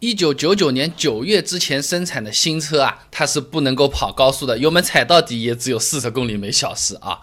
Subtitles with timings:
[0.00, 7.18] 一九九九年九月之前生产的新车啊，它是不能够跑高速的，油门踩到底也只有四十公里每小时啊。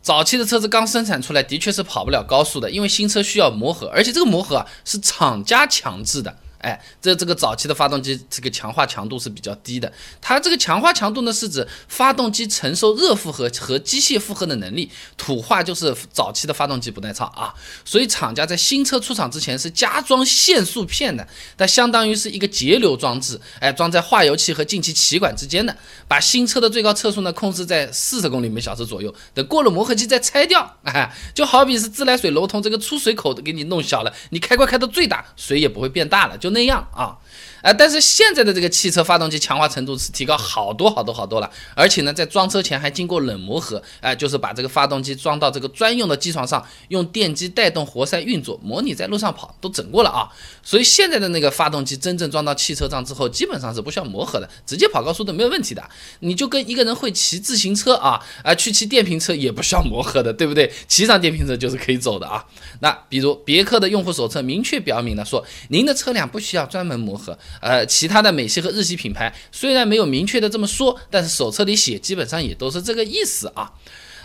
[0.00, 6.36] 早期的车子刚生产出来，的确是跑不了高速的，因为新车需要磨合，而且这个磨合啊是厂家强制的。
[6.62, 9.92] 哎，这这个早期的发动机，这个强化强度是比较低的。
[10.20, 14.88] 它这个强化强度呢，是指发动机承受热负荷和机械负荷的能力。
[15.16, 17.52] 土话就是早期的发动机不耐操啊。
[17.84, 21.26] 所以厂家在新车出厂之前是加装限速片的，
[21.58, 25.76] 它相当于是一个节流装置，哎，装在化油器和进气气管之间的，
[26.06, 29.12] 把新车的最高测速呢控制在四十公里每小时左右。
[29.34, 36.51] 等过了磨合期再拆掉，哎，就好比是自来水楼通这个出水口都给你弄小了，你开关开到最大，水也不会变大了，就。
[36.52, 37.18] 那样啊。
[37.62, 50.28] 啊，但是现在的这个汽车发动机强化程度是提高好多好多好多了，而且呢，在装车前还经过冷磨合，哎，就是把这个发动机装到这个专用的机床上，用电机带动活塞运作，模拟在路上跑，都整过了啊。
[50.62, 55.82] 所以现在的那个发动机真正装到汽车上之后，基本上是不需要磨合的，直接跑高速都没有问题的。
[56.20, 60.72] 你就跟一个人会骑自行车啊，啊，去骑电瓶车也不需要磨合的，对不对？
[60.88, 62.44] 骑上电瓶车就是可以走的啊。
[62.80, 67.38] 那比如别克的用户手册明确表明了说，您的车辆不需要专门磨合。
[67.60, 73.72] 呃，其他的美系和日系品牌虽然没有明确的这么说，但是手册里写基本上也都是这个意思啊。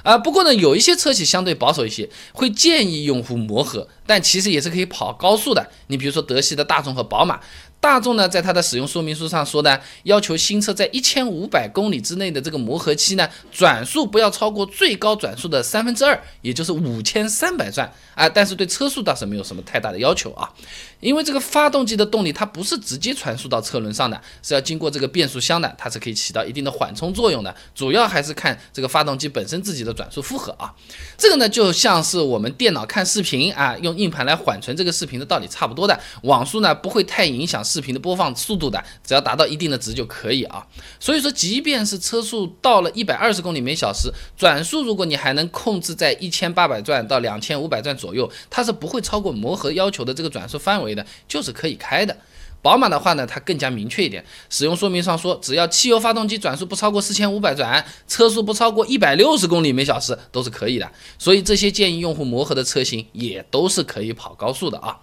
[0.03, 5.69] 啊，不过呢，有一些车企相对保守一些，会建议用户磨合，但其实也是可以跑高速的。
[5.88, 7.39] 你比如说德系的大众和宝马。
[7.80, 18.27] 大众呢，在它的使用说明书上说呢，要求新车在一千五百公里之内的这个磨合期呢，转速不要超过最高转速的三分之二，也就是五千三百转啊。
[18.27, 20.52] 但是对车速倒是没有什么太大的要求啊，
[20.99, 27.55] 因为这个发动机的动力它不是直接传输到车轮上的，是要经过这个变速箱的，它是可以起到一定的缓冲作用的。
[27.75, 30.73] 主要还是看这个发动机本身自己的转速负荷啊。
[31.16, 35.99] 这个呢，就像是我们电脑看视频啊，用硬盘来缓存这个视频的道理差不多的。
[36.23, 37.57] 网速呢，不会太影响。
[37.67, 40.65] 视频的播放速度的，只要达到一定的值就可以啊。
[40.99, 52.15] 所以说，即便是车速到了一百二十公里每小时，转速如果你还能控制在一千八百转到两千五百转左右，它是不会超过磨合要求的这个转速范围的，就是可以开的。
[52.61, 60.91] 宝马的话呢，它更加明确一点，使用说明上说，只要汽油发动机转速不超过四千五百转，车速不超过一百六十公里每小时都是可以的。
[61.17, 64.97] 所以这些建议用户磨合的车型也都是可以跑高速的啊。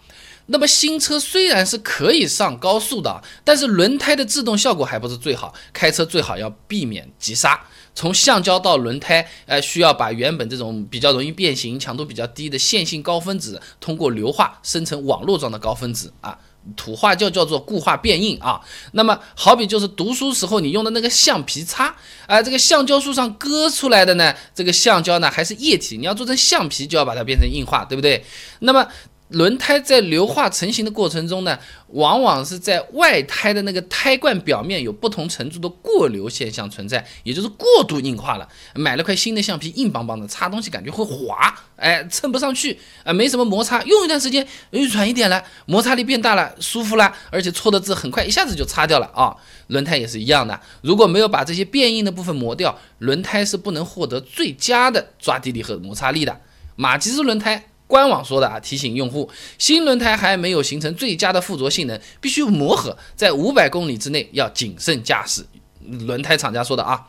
[0.47, 7.59] 那么新车虽然是可以上高速的，但是轮胎的制动效果还不是最好，开车最好要避免急刹。
[7.95, 16.37] 从橡胶到轮胎，呃，需要把原本这种比较容易变形、强度比较低的线性高分子，通过硫化生成网络状的高分子啊，
[16.77, 18.61] 土话就叫做固化变硬啊。
[18.93, 21.95] 那么好比就是读书时候你用的那个橡皮擦，
[22.27, 28.25] 啊，这个橡胶树上割出来的呢，这个橡胶呢还是液体，你要做成橡皮就要把它变成硬化，对不对？
[28.61, 28.87] 那么
[29.35, 31.59] 轮胎在硫化成型的过程中呢，
[31.89, 38.49] 往往是在外胎的那个胎冠表面有不同程度的过流现象存在，也就是过度硬化了。
[38.75, 49.37] 买了块新的橡皮，硬邦邦的，擦东西感觉会滑，哎，蹭不上去，啊，没什么摩擦，用一段时间，哎，软一点了，摩擦力变大了，舒服了，而且错的字很快，一下子就擦掉了啊。
[49.67, 56.41] 轮胎也是一样的，如果没有把这些变硬的部分磨掉，轮胎是不能获得最佳的抓地力和摩擦力的。
[56.77, 57.65] 马吉斯轮胎。
[57.87, 65.45] 官网说的啊，提醒用户，新轮胎还没有形成最佳的附着性能，必须磨合，在五百公里之内要谨慎驾驶。
[65.81, 67.09] 轮胎厂家说的啊。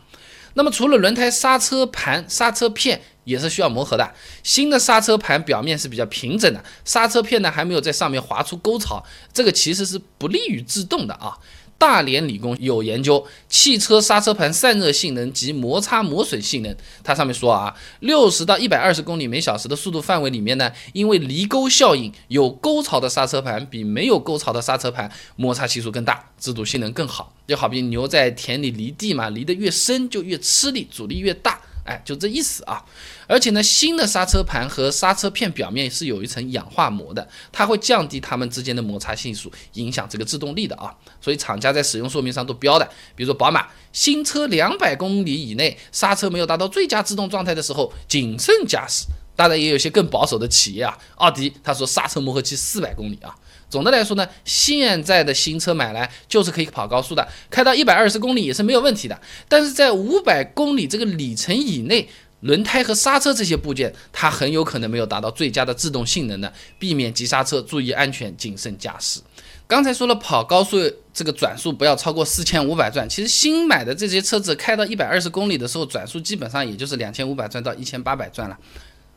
[0.56, 4.14] 那么除了轮胎，刹车盘、刹车片也是需要磨合的。
[4.42, 11.38] 新的刹车盘表面是比较平整的，刹车片呢还没有在上面划出沟槽，这个其实是不利于制动的啊。
[11.78, 27.34] 大连理工有研究汽车刹车盘散热性能及摩擦磨损性能，它上面说啊，六十到一百二十公里每小时的速度范围里面呢，因为离沟效应，有沟槽的刹车盘比没有沟槽的刹车盘摩擦系数更大，制动性能更好。
[27.48, 31.62] 就好比牛在田里犁地嘛，犁得越深就越吃力，阻力越大。
[31.86, 32.84] 哎，就这意思啊！
[33.28, 40.92] 而且呢，新的刹车盘和刹车片表面是有一层氧化膜的，它会降低它们之间的摩擦系数，影响这个制动力的啊。
[41.22, 49.06] 所以厂家在使用说明上都标的，比如说宝马新车两百公里以内刹车没有达到最佳制动状态的时候，谨慎驾驶。
[49.36, 53.36] 当然也有些更保守的企业啊，奥迪他说刹车磨合期四百公里啊。
[53.70, 59.20] 总的来说呢，现在的新车买来就是可以跑高速的，开到一百二十公里也是没有问题的。
[59.50, 62.08] 但是在五百公里这个里程以内，
[62.42, 69.20] 轮胎和刹车这些部件，它很有可能没有达到最佳的制动性能的，避免急刹车，注意安全，谨慎驾驶。
[69.68, 70.78] 刚才说了，跑高速
[71.12, 73.10] 这个转速不要超过四千五百转。
[73.10, 78.56] 其实新买的这些车子开到一百二十公里的时候，转速基本上也就是两千五百转到一千八百转了。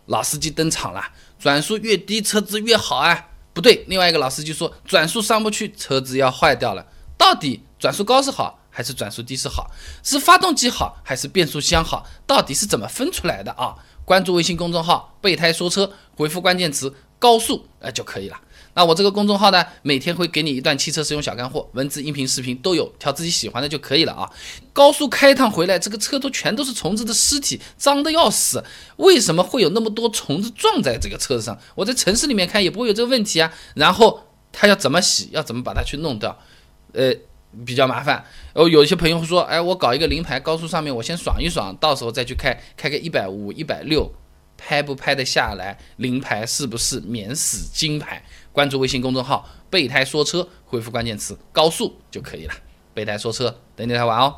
[0.07, 1.05] 老司机登场了，
[1.39, 3.28] 转速越低，车子越好啊。
[3.59, 6.87] 不对，另外一个老司机说转速上不去，车子要坏掉了。
[7.17, 9.69] 到底转速高是好还是转速低是好？
[10.05, 12.07] 是发动机好还是变速箱好？
[12.25, 13.75] 到底是怎么分出来的啊？
[14.05, 18.41] 关注微信公众号“备胎说车”，回复关键词“高速”呃就可以了。
[18.79, 24.31] 那我这个公众号呢，每天会给你一段汽车使用小干货，文字、音频、视频都有，挑自己喜欢的就可以了啊。
[24.73, 28.63] 高速开一趟回来，这个车都全都是虫子的尸体，脏的要死。
[28.99, 31.59] 为什么会有那么多虫子撞在这个车子上？
[31.75, 33.53] 我在城市里面开也不会有这个问题啊。
[33.75, 34.23] 然后
[34.53, 35.29] 他要怎么洗？
[35.33, 36.39] 要怎么把它去弄掉？
[36.93, 37.13] 呃，
[37.67, 38.25] 比较麻烦。
[38.53, 44.09] 哦，有些朋友说，哎，我搞一个临牌高速上面，我先爽一爽，到时候再去开，开个一百五、一百六。
[44.59, 45.79] 拍不拍得下来？
[45.97, 48.23] 临牌是不是免死金牌？
[48.53, 52.53] 关注微信公众号“备胎说车”，回复关键词“高速”就可以了。
[52.93, 54.35] 备胎说车，等你来玩哦。